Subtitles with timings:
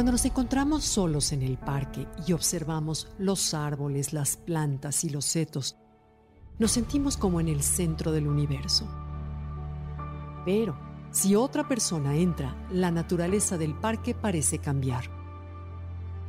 [0.00, 5.26] Cuando nos encontramos solos en el parque y observamos los árboles, las plantas y los
[5.26, 5.76] setos,
[6.58, 8.88] nos sentimos como en el centro del universo.
[10.46, 10.74] Pero
[11.10, 15.04] si otra persona entra, la naturaleza del parque parece cambiar.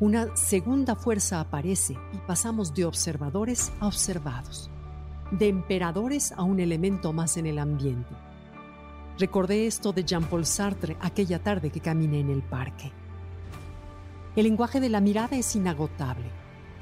[0.01, 4.69] Una segunda fuerza aparece y pasamos de observadores a observados,
[5.31, 8.13] de emperadores a un elemento más en el ambiente.
[9.17, 12.91] Recordé esto de Jean-Paul Sartre aquella tarde que caminé en el parque.
[14.35, 16.29] El lenguaje de la mirada es inagotable.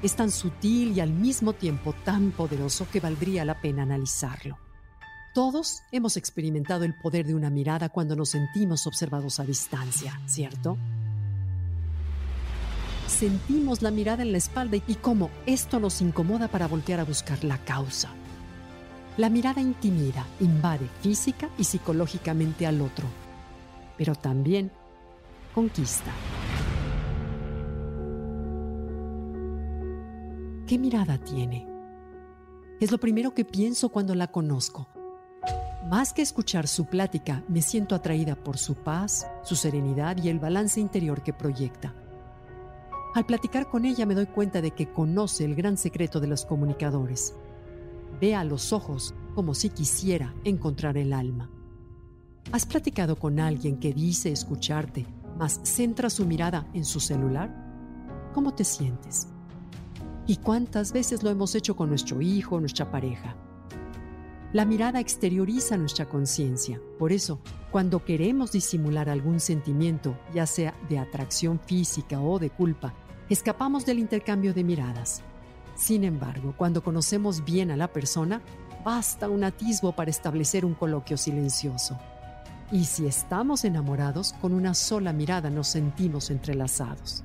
[0.02, 4.56] Es tan sutil y al mismo tiempo tan poderoso que valdría la pena analizarlo.
[5.34, 10.78] Todos hemos experimentado el poder de una mirada cuando nos sentimos observados a distancia, ¿cierto?
[13.06, 17.42] Sentimos la mirada en la espalda y cómo esto nos incomoda para voltear a buscar
[17.42, 18.10] la causa.
[19.16, 23.06] La mirada intimida, invade física y psicológicamente al otro,
[23.98, 24.70] pero también
[25.52, 26.12] conquista.
[30.70, 31.66] ¿Qué mirada tiene?
[32.78, 34.86] Es lo primero que pienso cuando la conozco.
[35.88, 40.38] Más que escuchar su plática, me siento atraída por su paz, su serenidad y el
[40.38, 41.92] balance interior que proyecta.
[43.16, 46.46] Al platicar con ella me doy cuenta de que conoce el gran secreto de los
[46.46, 47.34] comunicadores.
[48.20, 51.50] Ve a los ojos como si quisiera encontrar el alma.
[52.52, 55.04] ¿Has platicado con alguien que dice escucharte,
[55.36, 58.30] mas centra su mirada en su celular?
[58.32, 59.26] ¿Cómo te sientes?
[60.30, 63.34] ¿Y cuántas veces lo hemos hecho con nuestro hijo, nuestra pareja?
[64.52, 66.80] La mirada exterioriza nuestra conciencia.
[67.00, 67.40] Por eso,
[67.72, 72.94] cuando queremos disimular algún sentimiento, ya sea de atracción física o de culpa,
[73.28, 75.20] escapamos del intercambio de miradas.
[75.74, 78.40] Sin embargo, cuando conocemos bien a la persona,
[78.84, 81.98] basta un atisbo para establecer un coloquio silencioso.
[82.70, 87.24] Y si estamos enamorados, con una sola mirada nos sentimos entrelazados.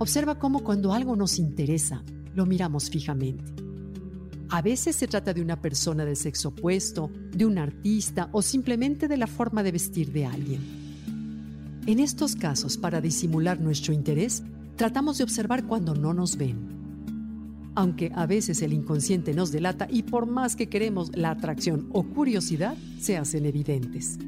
[0.00, 2.02] Observa cómo cuando algo nos interesa,
[2.34, 3.44] lo miramos fijamente.
[4.48, 9.08] A veces se trata de una persona del sexo opuesto, de un artista o simplemente
[9.08, 10.62] de la forma de vestir de alguien.
[11.84, 14.42] En estos casos, para disimular nuestro interés,
[14.74, 16.56] tratamos de observar cuando no nos ven.
[17.74, 22.04] Aunque a veces el inconsciente nos delata y por más que queremos la atracción o
[22.04, 24.18] curiosidad, se hacen evidentes.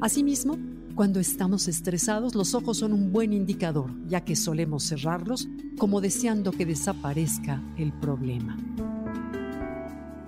[0.00, 0.56] Asimismo,
[0.94, 6.52] cuando estamos estresados, los ojos son un buen indicador, ya que solemos cerrarlos como deseando
[6.52, 8.56] que desaparezca el problema.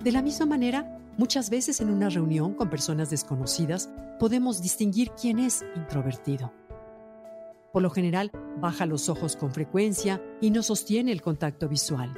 [0.03, 5.39] De la misma manera, muchas veces en una reunión con personas desconocidas podemos distinguir quién
[5.39, 6.51] es introvertido.
[7.71, 12.13] Por lo general, baja los ojos con frecuencia y no sostiene el contacto visual.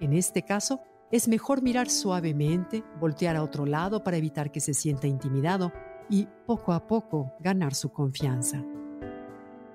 [0.00, 0.80] En este caso,
[1.12, 5.72] es mejor mirar suavemente, voltear a otro lado para evitar que se sienta intimidado
[6.10, 8.62] y poco a poco ganar su confianza.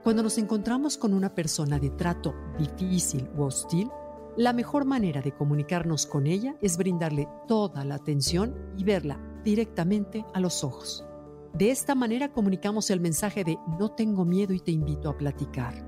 [0.04, 3.90] Cuando nos encontramos con una persona de trato difícil o hostil,
[4.38, 10.26] la mejor manera de comunicarnos con ella es brindarle toda la atención y verla directamente
[10.34, 11.06] a los ojos.
[11.54, 15.88] De esta manera comunicamos el mensaje de no tengo miedo y te invito a platicar.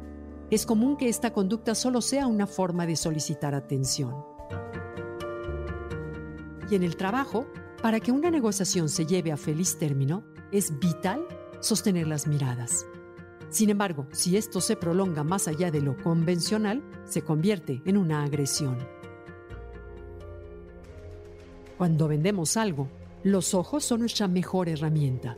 [0.49, 4.15] Es común que esta conducta solo sea una forma de solicitar atención.
[6.71, 7.45] Y en el trabajo,
[7.81, 11.25] para que una negociación se lleve a feliz término, es vital
[11.59, 12.85] sostener las miradas.
[13.49, 18.23] Sin embargo, si esto se prolonga más allá de lo convencional, se convierte en una
[18.23, 18.77] agresión.
[21.77, 22.89] Cuando vendemos algo,
[23.23, 25.37] los ojos son nuestra mejor herramienta.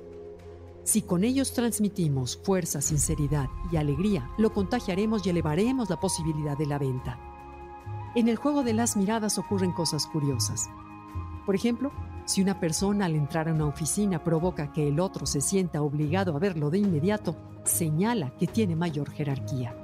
[0.84, 6.66] Si con ellos transmitimos fuerza, sinceridad y alegría, lo contagiaremos y elevaremos la posibilidad de
[6.66, 7.20] la venta.
[8.16, 10.68] En el juego de las miradas ocurren cosas curiosas.
[11.46, 11.92] Por ejemplo,
[12.30, 16.36] si una persona al entrar a una oficina provoca que el otro se sienta obligado
[16.36, 19.76] a verlo de inmediato, señala que tiene mayor jerarquía.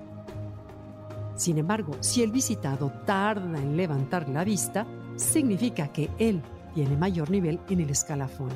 [1.33, 6.43] Sin embargo, si el visitado tarda en levantar la vista, significa que él
[6.75, 8.51] tiene mayor nivel en el escalafón.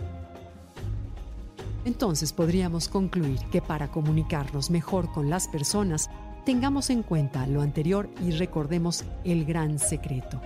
[1.83, 6.11] Entonces podríamos concluir que para comunicarnos mejor con las personas,
[6.45, 10.39] tengamos en cuenta lo anterior y recordemos el gran secreto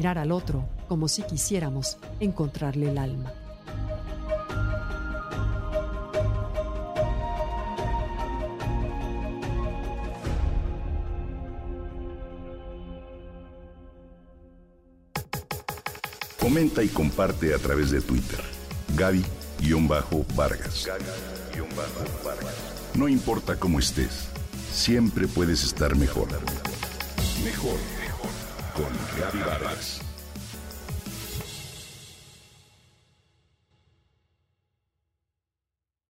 [0.00, 3.34] mirar al otro como si quisiéramos encontrarle el alma.
[16.38, 18.40] Comenta y comparte a través de Twitter.
[18.96, 20.88] Gaby-Vargas.
[22.94, 24.28] No importa cómo estés,
[24.72, 26.28] siempre puedes estar mejor.
[27.44, 27.99] Mejor
[28.74, 30.09] con Gaby Vargas.